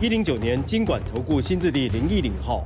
[0.00, 2.64] 一零九年金管投顾新字第零一零号。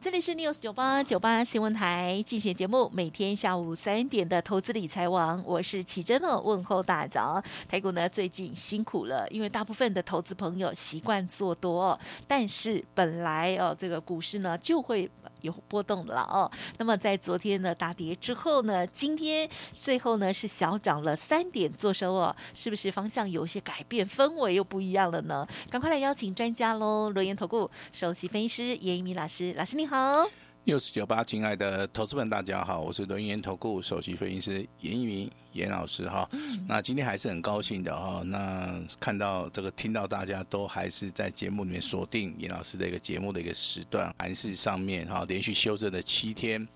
[0.00, 7.40] 这里是 News 九八九八新闻台进行节目，每天下午三点的投资理财王，我是奇珍哦，问候大早。
[7.68, 15.08] 台股呢最近辛苦了，因为大部分的投资朋友习惯做多，但是本来哦这个股市呢就会。
[15.42, 25.46] 有波动了哦，那么在昨天呢大跌之后呢，今天最后呢是小涨了三点做收哦，是不是方向有些改变，氛围又不一样了呢？
[25.70, 27.10] 赶快来邀请专家喽！
[27.10, 30.41] 罗源投顾首席分析师叶一鸣老师，老师你好。
[30.64, 36.28] 六四九八，亲爱的投资们，大家好，我是轮研投顾首席分析师严一民严老师哈。
[36.68, 46.66] 那今天还是很高兴的哈，那看到这个听到大家都还是在节目里面锁定严老师的一个节目的一个时段，盘势上面哈连续修正了七天。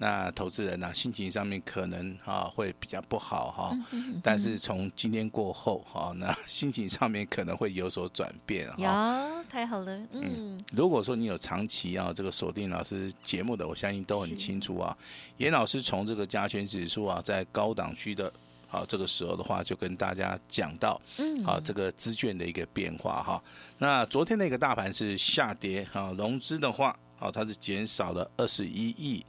[0.00, 3.76] 那投资人呢、啊，心情上面可能啊会比较不好哈，
[4.22, 8.76] 但是从今天过后哈，那心情上面可能会有所转变哈。
[8.78, 10.60] 呀，太好了，嗯，嗯。
[10.72, 14.96] 如果说你有长期啊这个锁定老师节目的，我相信都很清楚啊。
[15.38, 18.32] 严老师从这个加权指数啊，在高档区的，
[18.68, 23.42] 好这个时候的话，就跟大家讲到，嗯，好这个资券的一个变化哈。
[23.78, 26.96] 那昨天的一个大盘是下跌啊，融资的话。
[27.18, 29.24] 好，它是减少了二十一亿，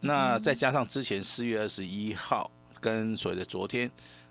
[0.00, 2.50] 那再加上之前四月二十一号
[2.80, 3.90] 跟所谓的昨天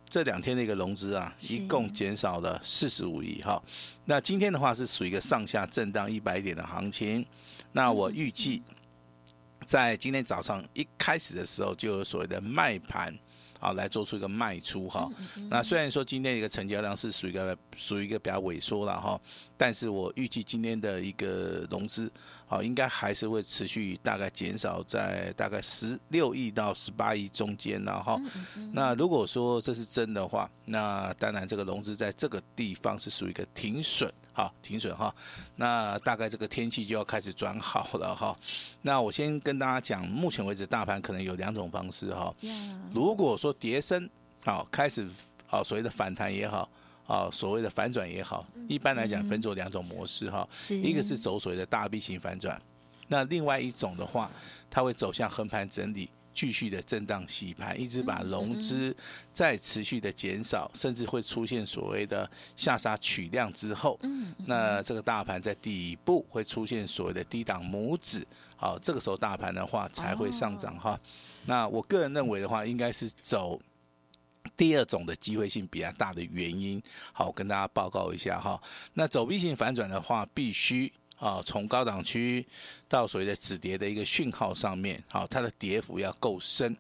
[0.10, 3.42] 这两天的一个融资啊，一共减少了四十五亿。
[3.42, 3.62] 哈，
[4.06, 7.26] 那今天的话是属于一个上下震荡一百点的行情。
[7.72, 8.62] 那我预计
[9.66, 13.18] 在今天早上一开始的时候就有所谓的卖盘。
[13.64, 15.10] 好，来做出一个卖出哈。
[15.50, 19.18] 那虽然说今天一个成交量是属于一个属于一个比较萎缩了哈，
[19.56, 22.12] 但是我预计今天的一个融资，
[22.46, 28.20] 好，应该还是会持续大概减少在大概十六亿到十八亿中间了哈。
[28.74, 34.14] 那如果说这是真的话，那当然这个融资在这个地方是属于一个停损。
[34.36, 35.14] 好，停损哈，
[35.58, 38.36] 那大概这个天气就要开始转好了哈。
[38.82, 42.34] 那我先跟大家讲，目前为止大盘可能有两种方式哈。
[42.92, 44.10] 如果说跌升，
[44.44, 45.08] 好，开始
[45.50, 46.68] 啊所谓的反弹也好，
[47.06, 50.48] 啊所谓的反转也好，一般来讲分作两种模式哈。
[50.70, 52.60] 一个是走所谓的大 B 型反转，
[53.08, 54.32] 那另外一种的话，
[54.70, 56.10] 它会走向横盘整理。
[56.34, 58.96] 继续的震荡洗盘，一直把融资
[59.32, 64.00] 再持续的减少，甚至会出现所谓的下杀取量之后，
[64.46, 71.00] 那这个大盘在底部会出现所谓的低档拇指，好，这个时候大盘的话才会上涨哈。
[71.46, 73.60] 那我个人认为的话，应该是走
[74.58, 78.62] 第二种的机会性比较大的原因，好，我跟大家报告一下哈。
[78.94, 80.92] 那走 V 型反转的话，必须。
[81.24, 82.46] 啊，从高档区
[82.90, 86.76] 到所谓的止跌的一个讯号上面，好，它的跌幅要够深。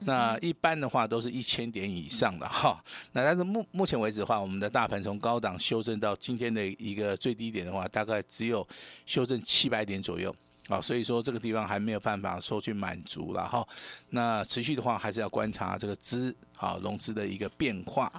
[0.00, 2.82] 那一般的话都是一千点以上的哈。
[3.12, 8.66] 那但是目目前为止的话，我们的大盘从高档修正到今天的一个最低点的话，大概只有
[9.06, 10.34] 修正七百点左右。
[10.68, 13.64] 啊，所以说这个地方还没有办法说去满足了哈。
[14.10, 18.12] 那持续的话，还是要观察这个资啊融资的一个变化。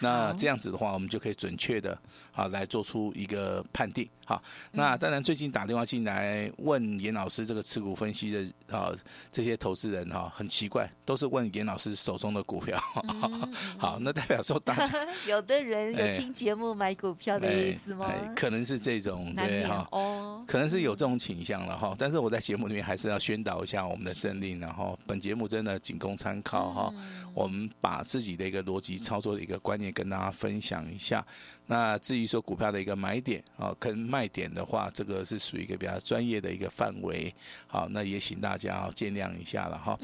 [0.00, 1.98] 那这样子的话，我们就可以准确的
[2.32, 4.08] 啊来做出一个判定。
[4.24, 8.92] 好，那当然最近打电话进来问严老师这个持股分析的啊
[9.32, 12.78] 这些投资人哈，很奇怪，都是问严老师手中的股票。
[13.78, 18.12] 好，那代表说大家 有的人有听节目买股票的意思吗？
[18.36, 21.94] 可能是这种对哈，哦，可能是有这种倾向了哈。
[21.98, 26.92] 但是我在节目里面还是要宣导一下我们的政令，然后本节目真的仅供参考哈。
[27.32, 31.24] 我们把自己的一个逻辑操作的一个观念跟大家分享一下。
[31.66, 37.32] 那至于说股票的一个买点啊跟卖点的话，这个是属于一个比较专业的一个范围。
[37.66, 39.98] 好，那也请大家见谅一下了哈。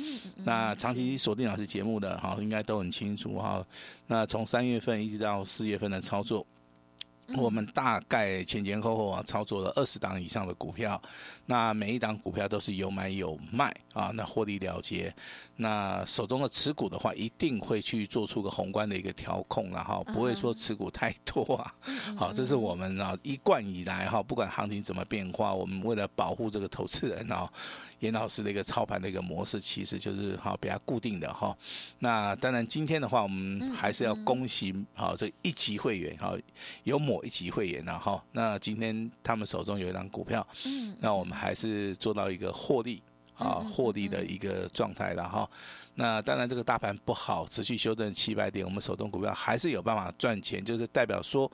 [0.45, 3.65] 那长期锁定老师节目的哈，应该都很清楚哈。
[4.07, 6.47] 那从三月份一直到四月份的操作。
[7.37, 11.01] 我们大概前前后后啊操作了二十档以上的股票，
[11.47, 15.13] 那每一档股票都是有买有卖啊，那获利了结。
[15.57, 21.75] 那手中的持股的话，一定会去做出个宏观的一个调控，了哈不会说持股太多啊。
[22.15, 27.51] 好，这是我们啊一贯以来哈，不管行情怎么变化，我们为了保护这个投资人啊，
[28.01, 31.57] 严老师的一个操盘的一个模式，其实就是哈比较固定的哈。
[32.01, 36.37] 那当然今天的话，我们还是要恭喜好这一级会员哈
[36.83, 37.14] 有某。
[37.15, 38.21] 某一起会员了哈。
[38.33, 43.01] 那今天他们手中有一张股票，嗯，那我们还是做到一个获利
[43.37, 45.49] 啊，获利的一个状态了哈。
[45.95, 51.51] 那当然，这个大盘不好，持续修正七百点，我们手中股票还是有办法赚钱，就是代表说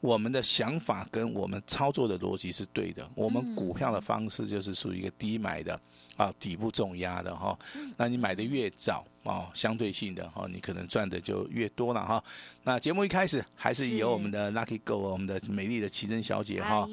[0.00, 3.08] 我们的想法跟我们操作的逻辑是对的。
[3.14, 5.80] 我们股票的方式就是属于一个低买的
[6.18, 7.58] 啊，底部重压的哈。
[7.96, 9.06] 那你买的越早。
[9.28, 12.22] 哦，相对性的哈，你可能赚的就越多了哈。
[12.64, 16.88] 那节目一开始还是由我们的 Lucky Go，我们的美丽的奇珍小姐哈，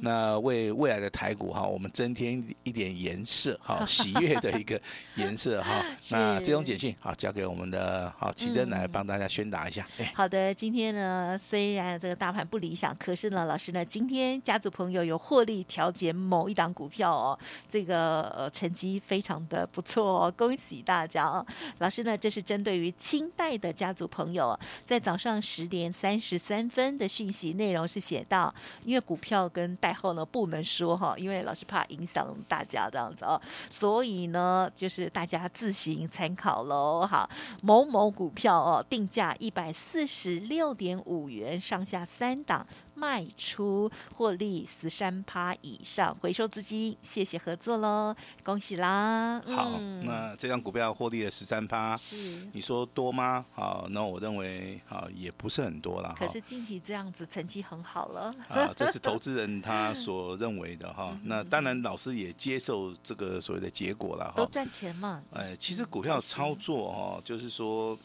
[0.00, 4.80] 那为未来的台股哈，我们增添一点颜色哈，喜悦的一个
[5.16, 5.84] 颜色哈。
[6.12, 9.84] 那这种简讯好交给我们的好奇珍来帮大家宣达一下。
[10.14, 17.38] 好的，今天呢虽然这个大盘不理想，可是呢，老师呢今天家族朋友有获利调节某一档股票哦，
[17.68, 21.44] 这个呃成绩非常的不错哦，恭喜大家哦。
[21.80, 28.54] 老师呢，这是针对于清代的家族朋友，在早上十点三十三分的讯息内容是写到，
[28.84, 33.40] 因为股票跟代号呢不能说哈，因为老师怕影响大家这样子哦，
[33.70, 37.06] 所以呢就是大家自行参考喽。
[37.06, 37.28] 好，
[37.62, 42.66] 某某股票哦，定价一百四十六点五元，上下三档。
[43.00, 48.14] 卖出获利十三趴以上，回收资金，谢谢合作喽，
[48.44, 49.40] 恭喜啦！
[49.46, 52.14] 好，嗯、那这张股票获利了十三趴，是
[52.52, 53.46] 你说多吗？
[53.54, 56.14] 好，那我认为啊也不是很多了。
[56.18, 61.18] 可是近期这样子成绩很好了啊，这是投资人他所认为的哈。
[61.24, 64.34] 那当然老师也接受这个所谓的结果了哈。
[64.36, 65.22] 都赚钱嘛？
[65.32, 67.98] 哎，其实股票操作哈，就是说。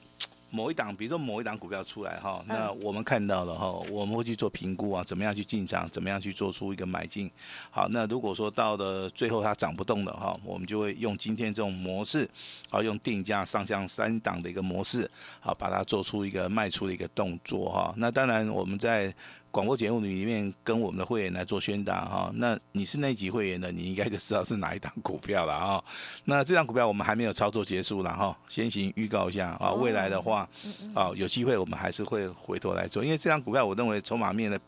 [0.55, 7.29] 某一档，比如说某一档股票出来哈，那我们看到了哈，我们会去做评估啊，怎么样去进场，怎么样去做出一个买进。
[7.69, 12.29] 好，那如果说到了最后它涨不动了哈，我们就会用今天这种模式，
[12.69, 15.09] 好，用定价上向三档的一个模式，
[15.41, 17.93] 好，把它做出一个卖出的一个动作哈。
[17.97, 19.13] 那当然我们在。
[19.55, 25.81] 广播节目里面跟我们的会员来做宣达哈，那你是那级会员的，你应该就知道是哪一档股票了哈。
[26.25, 30.45] 那这档股票我们还没有操作结束了哈，先行预告一下啊，未来的话
[30.93, 34.59] 啊有机会我们还是会回头来做，因为这档股票我认为筹码面的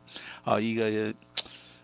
[0.45, 1.13] 啊一个。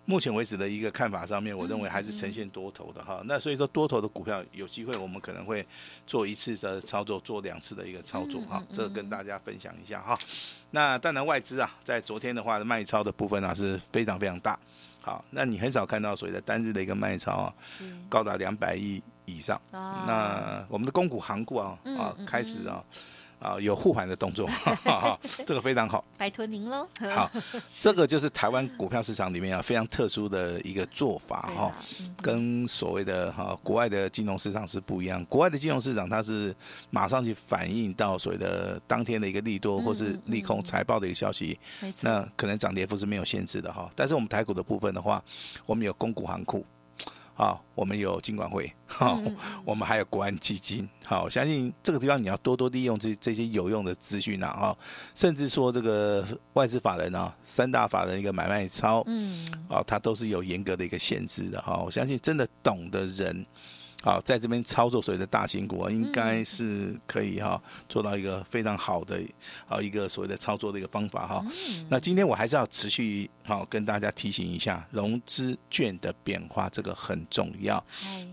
[0.05, 3.21] 目前为止的一个看法上面，我认为还是呈现多头的哈。
[3.25, 5.65] 那所以说多头的股票有机会，我们可能会
[6.05, 8.61] 做一次的操作，做两次的一个操作哈。
[8.73, 10.19] 这个跟大家分享一下哈。
[10.71, 14.59] 那当然外资啊，在昨天的话卖超的部分啊是非常非常大。
[15.01, 17.53] 好，那你很少看到所谓的单日的一个卖超啊，
[18.09, 19.59] 高达两百亿以上。
[19.71, 22.83] 那我们的公股行股啊啊开始啊。
[23.43, 26.03] 啊，有护盘的动作， 哈哈，这个非常好。
[26.17, 26.87] 拜托您喽。
[27.11, 27.29] 好，
[27.67, 31.75] 这个就是台湾股票市场里面啊非常特殊的一个做法哈，
[32.21, 35.23] 跟所谓的哈国外的金融市场是不一样。
[35.25, 36.55] 国外的金融市场它是
[36.89, 41.59] 马上去反映到所谓的当天的一个利多或是利空财报的一个消息，
[41.99, 43.91] 那可能涨跌幅是没有限制的哈。
[43.93, 45.21] 但是我们台股的部分的话，
[45.65, 46.65] 我们有公股行库。
[47.35, 49.19] 好，我们有金管会， 好，
[49.65, 54.77] 我们还有国安基金，好，相信这个地方你要多多利用这这些有用的资讯啊，啊，
[55.15, 63.45] 甚至说这个外资法人啊，三大法人一个买卖超，嗯，啊，它都是有严格的一个限制的哈，我相信真的懂的人。
[64.03, 69.21] 好，在这边操作所谓的大型股啊，应该是可以哈做到一个非常好的
[69.65, 71.45] 啊一个所谓的操作的一个方法哈。
[71.87, 77.81] 那今天我还是要持续好跟大家提醒一下融资券的变化，这个很重要。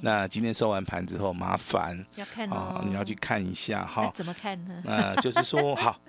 [0.00, 4.11] 那今天收完盘之后，麻烦要看啊，你要去看一下哈。
[4.12, 4.83] 怎么看呢？
[4.85, 6.00] 呃，就是说好，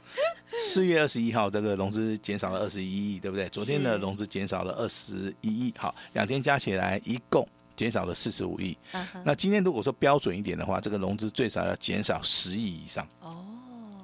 [0.57, 3.47] 四月二十一号这个融资减少了二十一亿，对不对？
[3.49, 7.47] 昨天的融资减少了二十一亿，好，两天加起来一共。
[7.81, 8.77] 减少了四十五亿，
[9.25, 13.07] 那今天如果说标准一点的话，这个融资最少要减少十亿以上。
[13.21, 13.43] 哦，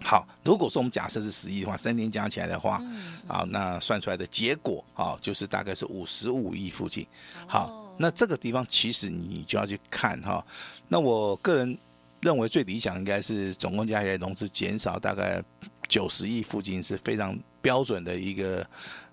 [0.01, 2.81] 好，如果说我们假设是十亿的话，三天加起来的话，
[3.27, 7.05] 啊，那算出来的结果啊，就是大概是五十五亿附近。
[7.46, 10.43] 好，那这个地方其实你就要去看哈。
[10.88, 11.77] 那我个人
[12.22, 15.39] 认为最理想应该是总共加起来融资减少大概
[15.88, 18.67] 九十亿附近是非常标准的一个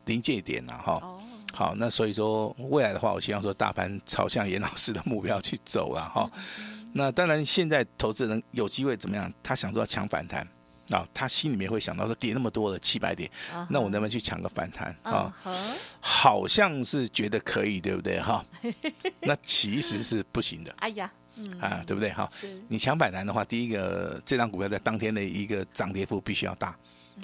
[0.06, 1.02] 临界点了哈。
[1.54, 6.28] 好，那所以说未来的话，我希望说大盘朝向严老师的目标去走了哈。
[6.92, 9.32] 那当然，现在投资人有机会怎么样？
[9.42, 10.46] 他想说要抢反弹
[10.90, 13.30] 啊，他心里面会想到说跌那么多了七百点，
[13.70, 15.32] 那我能不能去抢个反弹啊？
[16.00, 18.44] 好像是觉得可以，对不对哈？
[19.22, 20.74] 那其实是不行的。
[20.78, 22.28] 哎呀，嗯啊，对不对哈？
[22.68, 26.76] 你抢反弹的话，第一个这张股票在当天的一个涨跌幅必须要大。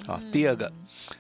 [0.07, 0.73] 啊，第二个，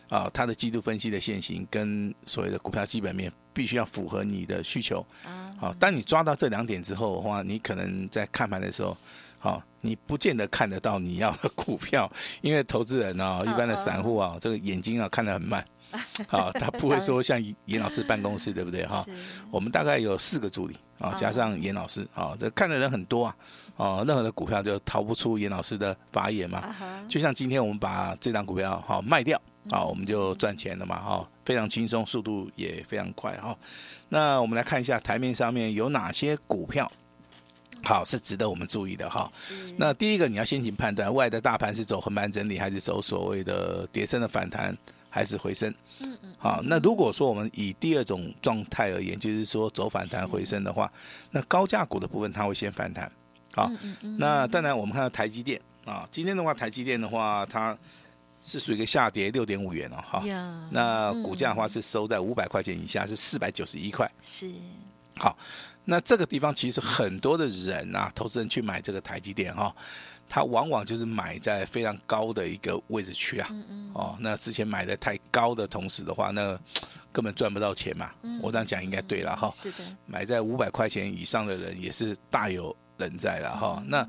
[0.09, 5.05] 啊，它的季度分析的线型跟所谓的股票基本面必须要符合你的需求。
[5.61, 8.97] 啊，当你抓到这两点之后的话，你可能在看盘的时候，
[9.39, 12.11] 好，你不见得看得到你要的股票，
[12.41, 15.65] 因为投资人啊，一般的散户啊，这个眼睛啊看得很慢。
[16.29, 19.05] 好，他不会说像严老师办公室，对不对哈？
[19.51, 23.37] 我们大概有四个助理啊，加上严老师啊，这看的人很多啊，
[23.77, 26.75] 哦，任何的股票就逃不出严老师的法眼嘛。
[27.09, 33.57] 就像今天我们把这档股票哈卖掉啊，我们就赚钱了嘛哈，非常轻松，速度也非常快哈。
[34.11, 36.91] 那我们来看一下台面上面有哪些股票。
[37.83, 39.31] 好，是值得我们注意的哈。
[39.79, 44.77] 那第一个，你要先行判断，外的大盘是走横盘整理，还是走所谓的跌升的反弹，
[45.11, 45.71] 还是回升？
[46.01, 46.35] 嗯嗯。
[46.39, 50.91] 好，那如果说我们以第二种状态而言，就是说走反弹回升的话，
[51.33, 53.11] 那高价股的部分它会先反弹。
[53.53, 53.71] 好，
[54.17, 57.77] 那当然我们看到台积电啊，今天的话，台积电的话，它
[58.43, 59.97] 是属于一个下跌六点五元哦。
[60.03, 60.23] 哈，
[60.71, 64.11] 那股价的话是收在五百块钱以下，是四百九十一块。
[64.23, 64.51] 是。
[65.17, 65.37] 好。
[65.87, 69.75] 那这个地方其实很多的人啊，投资人去买这个台积电哈，
[70.31, 73.51] 他往往就是买在非常高的一个位置区啊，
[73.93, 76.59] 哦，那之前买的太高的同时的话，那
[77.13, 78.13] 根本赚不到钱嘛。
[78.41, 79.53] 我这样讲应该对了哈。
[79.55, 79.79] 是的。
[80.07, 83.83] 买在五百块钱以上的人也是大有人在了哈。
[83.89, 84.09] 那。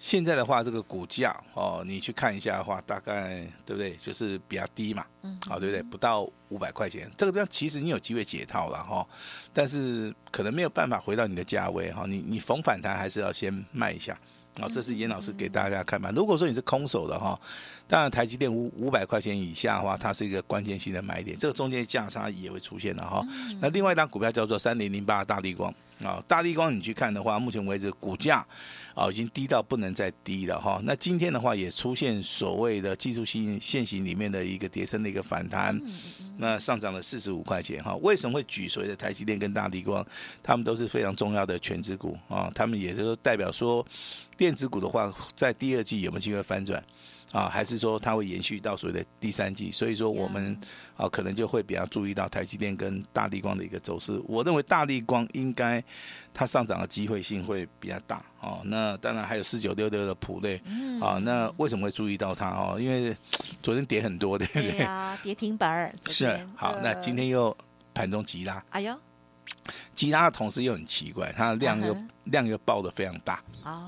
[0.00, 3.96] 现在的话，这个股价哦，你去看一下的话，大概对不对？
[3.96, 5.82] 就是比较低嘛，嗯，好，对不对？
[5.82, 6.20] 不到
[6.50, 9.04] 五百块钱，这个地方其实你有机会解套了哈，
[9.52, 12.04] 但是可能没有办法回到你的价位哈。
[12.06, 14.16] 你你逢反弹还是要先卖一下
[14.60, 14.68] 啊。
[14.70, 16.10] 这是严老师给大家看嘛。
[16.14, 17.38] 如果说你是空手的哈，
[17.86, 23.24] 当然台积电五五百块钱以下的话，它是一个关键性的买点，这个中间价差也会出现的哈。
[23.60, 25.72] 那另外一档股票叫做三零零八大地光。
[26.02, 28.46] 啊，大地光你去看的话，目前为止股价
[28.94, 30.80] 啊已经低到不能再低了哈。
[30.84, 35.80] 那今天的话也出现所谓的技术性现行里面的一个跌升的一个反弹，
[36.36, 37.96] 那上涨了四十五块钱哈。
[37.96, 40.06] 为什么会举所谓的台积电跟大地光？
[40.42, 43.84] 他们都是非常重要的全职股啊，他们也就是代表说
[44.36, 46.82] 电子股的话，在第二季有没有机会翻转？
[47.32, 49.70] 啊，还是说它会延续到所谓的第三季？
[49.70, 50.58] 所以说我们
[50.96, 54.18] 啊，可能就会比较注意到台积电跟大立光的一个走势。
[54.26, 55.84] 我认为大立光应该
[56.32, 58.60] 它上涨的机会性会比较大哦。
[58.64, 60.56] 那当然还有四九六六的普类
[61.02, 61.18] 啊。
[61.22, 62.78] 那为什么会注意到它哦？
[62.80, 63.14] 因为
[63.62, 64.88] 昨天跌很多的，对不对？
[65.22, 66.80] 跌停板是好。
[66.82, 67.54] 那今天又
[67.92, 68.98] 盘中急拉，哎呦，
[69.92, 71.94] 急拉的同时又很奇怪，它的量又
[72.24, 73.42] 量又爆的非常大。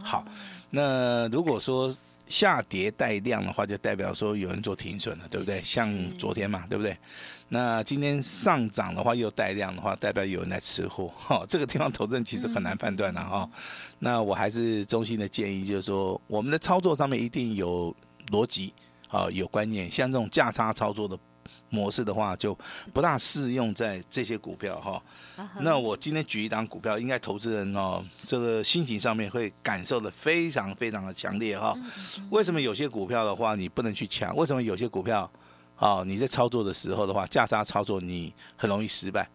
[0.04, 0.22] 好，
[0.68, 1.90] 那如果说。
[2.30, 5.60] 下跌带量的话，就代表说有人做停损了，对不对？
[5.60, 6.96] 像昨天嘛，对不对？
[7.48, 11.12] 那今天上涨的话又带量的话，代表有人在吃货。
[11.18, 13.50] 哈，这个地方投资人其实很难判断的哈。
[13.98, 17.94] 那我还是衷心的建议，就是说我们的操作上面一定有
[18.28, 18.72] 逻辑
[19.08, 19.90] 啊，有观念。
[19.90, 21.18] 像这种价差操作的。
[21.68, 22.56] 模式的话就
[22.92, 25.02] 不大适用在这些股票哈。
[25.60, 31.74] 那我今天举一档股票，应该投资人哦，这个心情上面会感受的非常非常的强烈哈。
[32.30, 34.34] 为什么有些股票的话你不能去抢？
[34.36, 35.30] 为什么有些股票
[35.76, 39.28] 啊你在操作的时候的话价差操作你很容易失败？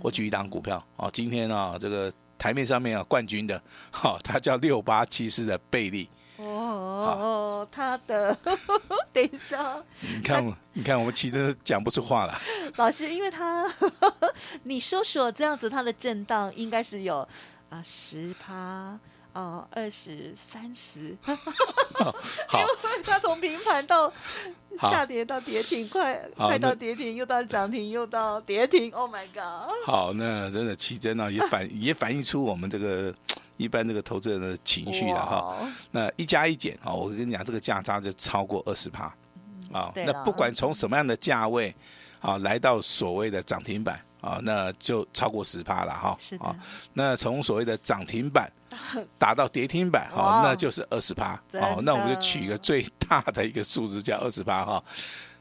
[0.00, 3.60] 我举一档股票哦，今天啊这个台面上面啊冠军的，
[3.92, 6.08] 哈，它叫六八七四的贝利。
[7.00, 8.36] 哦，他的，
[9.12, 12.34] 等一下，你看，他你看，我们其实讲不出话了。
[12.76, 13.66] 老师，因为他，
[14.64, 17.26] 你说说这样子，它的震荡应该是有
[17.68, 18.98] 啊十趴
[19.32, 21.16] 哦，二十三十。
[21.24, 24.12] 好，因为他从平盘到
[24.80, 28.90] 下跌到跌停，快快到跌停，又到涨停，又到跌停。
[28.92, 29.70] Oh my god！
[29.86, 33.14] 好，那真的奇珍啊，也反也反映出我们这个。
[33.60, 35.54] 一般这个投资人的情绪了哈，
[35.90, 39.14] 那一加一减啊，我跟你讲，这个价差就超过二十趴
[39.70, 39.92] 啊。
[39.94, 41.74] 那不管从什么样的价位
[42.20, 46.16] 啊，来到所谓的涨停板啊，那就超过十趴了哈。
[46.18, 46.56] 是啊。
[46.94, 48.50] 那从所谓的涨停板
[49.18, 51.34] 打到跌停板哈，那就是二十趴。
[51.52, 54.82] 哦，那我们就取一个最大的一个数字叫二十趴哈。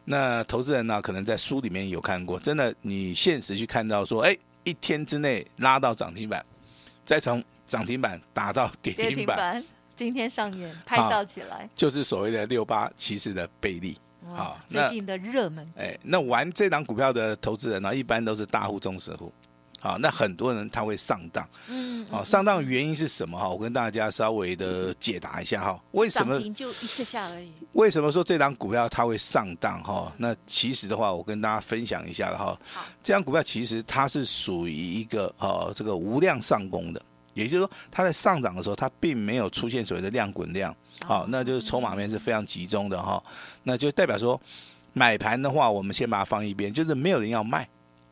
[0.04, 4.36] 那投资人呢，可能在书里面有看过，真的，你现实去看到说，哎，
[4.66, 6.44] 一天之内拉到涨停板，
[7.06, 9.64] 再从涨停板打到跌停板，
[9.96, 13.96] 今天上演拍照起来，就是所谓的六八骑士的贝利。
[14.36, 15.66] 好，最近的热门。
[15.78, 19.32] 哎，那玩这档股票的投资人呢，一般都是大户、中实户。
[19.80, 21.48] 好，那很多人他会上当。
[21.68, 22.06] 嗯。
[22.12, 23.38] 好，上当的原因是什么？
[23.40, 25.82] 哈，我跟大家稍微的解答一下哈。
[25.92, 26.38] 为什么？
[26.54, 27.52] 就一下下而已。
[27.74, 29.82] 为什么说这档股票它会上当？
[29.84, 32.60] 哈，那其实的话，我跟大家分享一下了哈。
[32.74, 32.86] 好。
[33.02, 37.02] 这档股票其实它是属于一个呃这个无量上攻的。
[37.33, 43.24] 也就是说，它在上涨的时候，它并没有出现所谓的量滚量，好，那就是筹码面是非常集中的哈，
[43.63, 44.39] 那就代表说，
[44.93, 47.67] 买盘的话，我们先把它放一边，就是没有人要卖，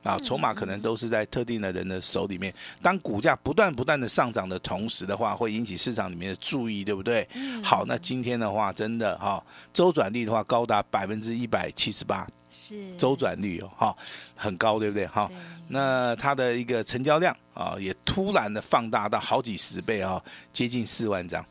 [0.08, 2.54] 啊，筹码可能都是在特定的人的手里面。
[2.82, 7.28] 当股价不断不断的上涨的同时的话，会引起市场里面的注意，对不对？
[7.62, 13.98] 好，那今天的话，真的哈，周转率的话高达百分之一百七十八，是周转率哦，哈，
[14.36, 15.06] 很高，对不对？
[15.08, 15.30] 哈，
[15.68, 20.24] 那它的一个成交量啊，也突然的放大到好几十倍啊，
[20.54, 21.46] 接近四万张。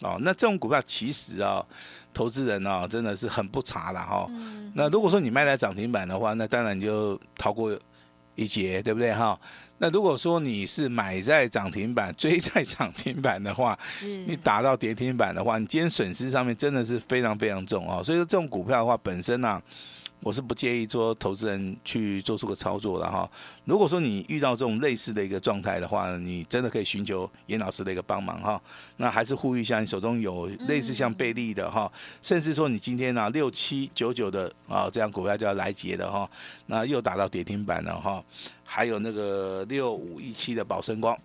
[0.00, 1.64] 哦，那这种股票其实啊，
[2.14, 4.30] 投资人啊，真的是很不查了哈。
[4.74, 7.76] 那如果说你卖在涨停板的话，那当然就逃过
[8.38, 9.38] 一节，对不对哈？
[9.78, 13.78] 那如果说你是买在涨停板，追在涨停板的话，
[14.26, 18.02] 你打到跌停板的话，你今天损失上面真的是非常非常重啊。
[18.02, 19.62] 所以说这种股票的话，本身呢、啊。
[20.20, 23.30] 我是不建议说投资人去做出个操作的哈。
[23.64, 28.60] 如果说你遇到这种类似的一个状态的话，你真的可以寻求严老师的一个帮忙哈。
[28.96, 36.28] 那还是呼吁一下，你手中有类似像贝利的哈，甚至说你今天啊六七九九的啊这样股票就要来结的哈，
[36.66, 38.22] 那又打到跌停板了哈。
[38.64, 41.16] 还有那个六五一七的宝生光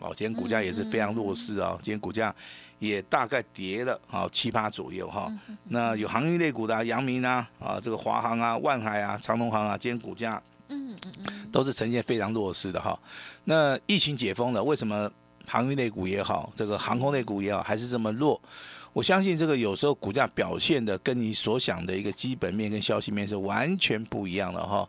[0.00, 2.34] 哦，今天股价也是非常弱势啊，今天股价。
[2.80, 5.30] 也大概跌了啊七八左右哈，
[5.68, 12.98] 那有航运类股的啊，阳明啊啊这个华航啊、万海啊、长隆航啊，今天股价嗯嗯嗯都是呈现非常弱势的哈。
[13.44, 15.10] 那疫情解封了，为什么
[15.46, 18.40] 航运类股也好，这个航空类股也好，还是这么弱？
[18.92, 24.88] 我相信这个有时候股价表现的跟你所想的一个基本面跟消息面是完全不一样的哈。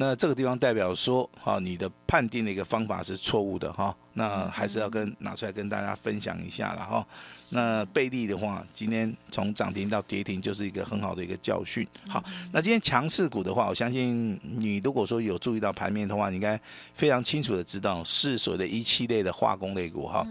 [0.00, 3.92] 那这个地方代表说，哈，你的判定的一个方法是错误的哈。
[4.14, 7.04] 那还是要跟拿出来跟大家分享一下了哈。
[7.50, 11.84] 那贝利的话，今天从涨停到跌停就是一个很好的一个教训。
[12.06, 16.60] 好，那今天强势股的话，我相信你如果说有注意到盘面的话，你应该
[16.94, 20.24] 非常清楚的知道是所谓的一期类的化工类股哈。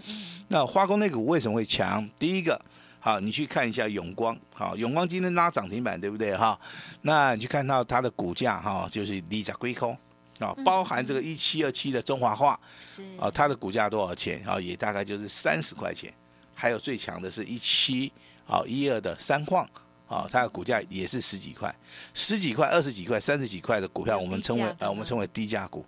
[0.47, 2.09] 那化工类股为什么会强？
[2.17, 2.61] 第一个。
[2.99, 6.59] 好，你去看一下永光，好，永光今天拉涨停板，对不对哈？
[7.01, 9.97] 那你去看到它的股价哈，就是离价归空
[10.39, 14.59] 啊，包含这个一七二七的中华化，是啊，它的股价多少钱啊？
[14.59, 16.13] 也大概就是三十块钱。
[16.53, 18.11] 还有最强的是一七
[18.47, 19.63] 啊一二的三矿
[20.07, 21.73] 啊，它的股价也是十几块，
[22.13, 25.85] 十几块、二十几块、三十几块的股票，我们称为呃，我们称为低价股。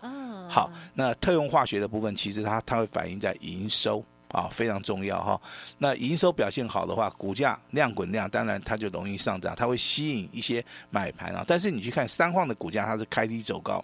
[0.47, 4.05] 好，那特用化学的部分，其实它它会反映在营收。
[4.31, 5.39] 啊，非常重要哈。
[5.79, 11.43] 那营收表现好的话，股价量滚量，当然它就容易上涨，它会吸引一些买盘啊。
[11.47, 13.83] 但是你去看三矿的股价，它是开低走高，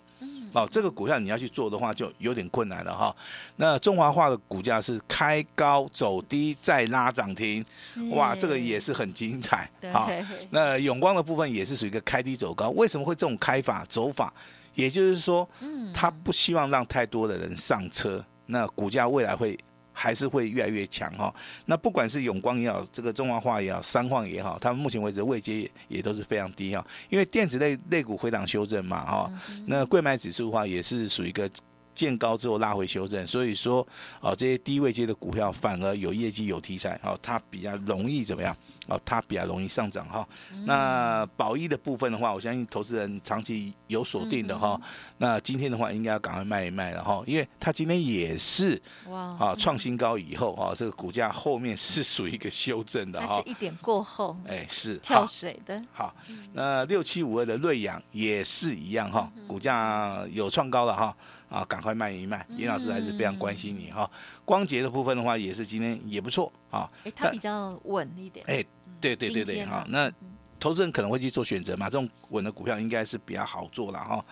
[0.54, 3.16] 哦，这个股票你要去做的话，就有点困难了哈。
[3.56, 7.66] 那中华化的股价是开高走低再拉涨停，
[8.12, 9.68] 哇，这个也是很精彩。
[9.92, 10.12] 好，
[10.52, 14.32] 那永光的部分也是属于一个开低走高，为什么会这种开法走法？
[14.76, 15.50] 也就是说，
[15.92, 19.58] 他不希望让太多的人上车，那股价未来会。
[19.96, 21.34] 还是会越来越强哈，
[21.66, 29.32] 那不管是永光也好，这个中华化也好，三矿也好，他们目前为止位阶也也都是非常低哈，因为电子类类股回档修正嘛哈，
[29.66, 31.50] 那贵买指数的话也是属于一个。
[31.96, 33.82] 见高之后拉回修正，所以说
[34.20, 38.54] 啊，这些低位阶的股票反而有业绩有题材，哦，它比较容易怎么样？
[38.88, 40.28] 哦，它比较容易上涨哈。
[40.66, 44.80] 那宝一的部分的话，我相信投资人长期有锁定的哈。
[45.18, 53.36] 那今天的话，应该要赶快卖一卖了哈，因为它今天也是哇啊创新高以后啊，这个股价后面是属于一个修正的哈。
[53.36, 55.82] 是一点过后，哎，是跳水的。
[55.92, 56.16] 好，
[56.54, 61.16] 那六七五二的瑞阳也是一样哈，股价有创高了哈。
[61.48, 64.10] 啊，赶快卖一卖，严老师还是非常关心你哈。
[64.44, 66.92] 光洁的部分的话，也是今天也不错啊。
[67.06, 68.44] 哎，它比较稳一点。
[68.50, 68.66] 哎，
[69.00, 70.12] 对对对对，哈，那
[70.60, 74.24] 投资人可能会去做选择嘛，这种稳的股票应该是比较好做了哈。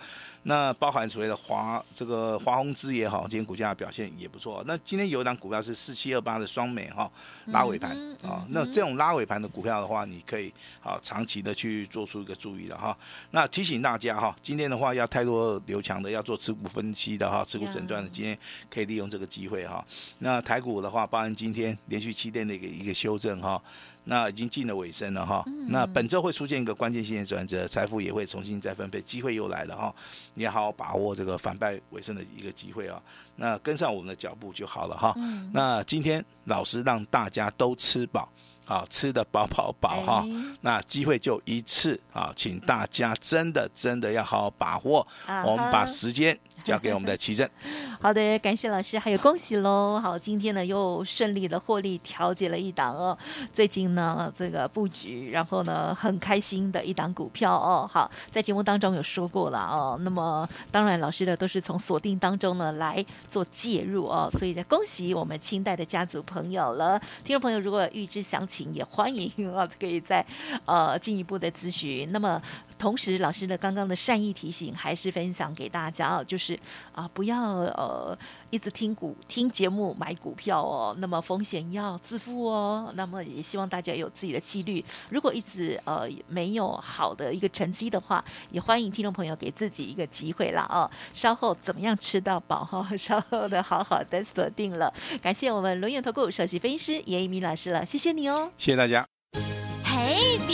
[0.46, 4.62] 那包含所谓的华这个华宏资也好，今天股价表现也不错。
[4.66, 7.10] 那今天有一档股票是四七二八的双美哈，
[7.46, 8.44] 拉尾盘啊。
[8.50, 12.96] 那这种拉尾盘的股票的话，你可以啊长期的去做出一个注意的哈。
[13.30, 18.36] 那提醒大家哈，今天的话要太多留强的，要做持股分析的哈，持股诊断的，今天
[18.68, 19.82] 可以利用这个机会哈。
[20.18, 23.62] 那台股的话，包含今天连续七天的一个一个修正哈。
[24.04, 29.94] 那已经进了尾声了哈，那本周会出现一个关键性的转折，财富也会重新再分配，机会又来了哈，
[30.34, 33.00] 你要好好把握这个反败为胜的一个机会啊，
[33.36, 35.14] 那跟上我们的脚步就好了哈。
[35.52, 38.30] 那今天老师让大家都吃饱，
[38.66, 40.22] 啊，吃的饱饱饱哈，
[40.60, 45.06] 那机会就一次啊，请大家真的真的要好好把握，
[45.46, 46.38] 我们把时间。
[46.64, 47.48] 交给我们的奇珍。
[48.00, 50.00] 好的，感谢老师，还有恭喜喽！
[50.02, 53.16] 好，今天呢又顺利的获利调节了一档哦。
[53.52, 57.88] 最近呢这个布局，然后呢很开心的一档股票哦。
[57.90, 59.96] 好，在节目当中有说过了哦。
[60.00, 64.28] 那么当然老师呢都是从锁定当中呢来做介入哦。
[64.32, 66.98] 所以呢恭喜我们清代的家族朋友了。
[67.22, 70.24] 听众朋友如果预知详情，也欢迎啊可以再
[70.64, 72.10] 呃进一步的咨询。
[72.10, 72.42] 那么。
[72.84, 76.54] 同时，老师的刚刚的善意提醒还是分享给大家哦，就是
[76.92, 78.14] 啊，不要呃
[78.50, 82.92] 一直听股听节目买股票哦，那么风险要自负哦。
[82.94, 84.84] 那么也希望大家有自己的纪律。
[85.08, 90.84] 如果一直呃没有好的一个成绩的话，也欢迎听众朋友给自己一个机会了哦。
[91.14, 92.96] 稍后怎么样吃到饱哈、哦？
[92.98, 94.92] 稍后的好好的锁定了。
[95.22, 99.13] 感谢我们轮眼投顾首席分析师严一鸣老师了，谢谢你哦，谢谢大家。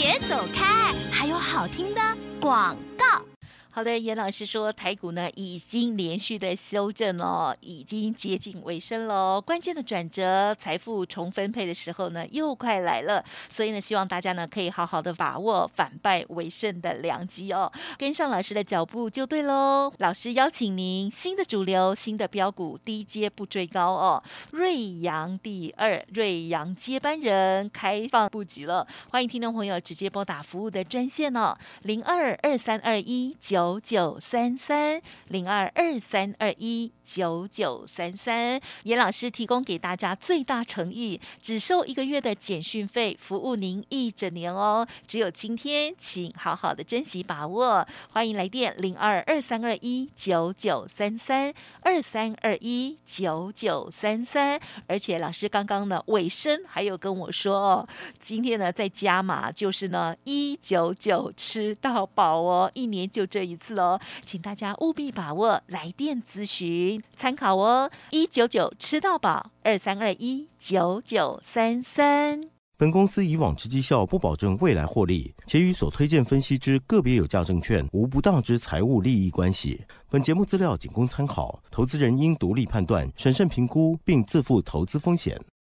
[0.01, 2.01] 别走开，还有好听的
[2.39, 3.30] 广告。
[3.73, 9.39] 好的，严老师说台股呢已经连续的修正了，已经接近尾声了。
[9.39, 19.93] 关键的转折，财富重分配的时候呢又快来了，所以呢希望大家呢可以好好的把握反败为胜的良机哦，跟上老师的脚步就对喽。
[19.99, 24.21] 老师邀请您新的主流、新的标股，低阶不追高哦。
[24.51, 33.60] 瑞阳第二，瑞阳接班人开放布局了，欢迎听众朋友直接拨打服务的专线哦，零二二三二一九。
[33.61, 44.87] 九九三三零二二三二一九九三三，严老师提供给大家最大诚意，只收一个月的简讯费，服务您一整年哦。
[45.05, 47.85] 只有今天，请好好的珍惜把握。
[48.11, 54.59] 欢迎来电零二二三二一九九三三二三二一九九三三。
[54.87, 57.87] 而且老师刚刚呢尾声还有跟我说哦，
[58.19, 63.50] 今天呢在加码，就是呢一九九吃到饱哦，一年就这。
[63.51, 72.49] 一次哦，请大家务必把握，来电咨询参考哦，一九九吃到饱，二三二一九九三三。
[72.77, 79.79] 本公司以往之绩效不保证未来获利，且与所推荐分析之个别有价证券无不当之财务利益关系。
[80.09, 85.39] 本节目资料仅供参考，投资人应独立判断、审慎评估，并自负投资风险。